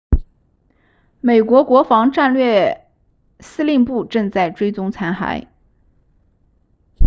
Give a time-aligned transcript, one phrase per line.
[1.19, 2.87] 美国国防部战略
[3.39, 5.45] 司令部正在追踪残骸